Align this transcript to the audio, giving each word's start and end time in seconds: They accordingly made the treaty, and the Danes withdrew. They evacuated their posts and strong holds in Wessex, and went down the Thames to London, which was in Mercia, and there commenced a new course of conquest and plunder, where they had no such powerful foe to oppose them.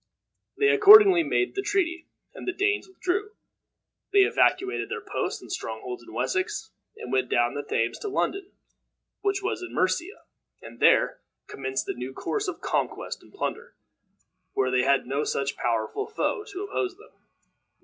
They 0.57 0.69
accordingly 0.69 1.21
made 1.21 1.53
the 1.53 1.61
treaty, 1.61 2.07
and 2.33 2.47
the 2.47 2.53
Danes 2.53 2.87
withdrew. 2.87 3.35
They 4.11 4.23
evacuated 4.23 4.89
their 4.89 4.99
posts 4.99 5.43
and 5.43 5.51
strong 5.51 5.81
holds 5.81 6.01
in 6.01 6.11
Wessex, 6.11 6.71
and 6.97 7.11
went 7.11 7.29
down 7.29 7.53
the 7.53 7.61
Thames 7.61 7.99
to 7.99 8.07
London, 8.07 8.51
which 9.21 9.43
was 9.43 9.61
in 9.61 9.75
Mercia, 9.75 10.23
and 10.59 10.79
there 10.79 11.19
commenced 11.45 11.87
a 11.87 11.93
new 11.93 12.13
course 12.13 12.47
of 12.47 12.61
conquest 12.61 13.21
and 13.21 13.31
plunder, 13.31 13.75
where 14.53 14.71
they 14.71 14.81
had 14.81 15.05
no 15.05 15.23
such 15.23 15.55
powerful 15.55 16.07
foe 16.07 16.45
to 16.45 16.63
oppose 16.63 16.97
them. 16.97 17.11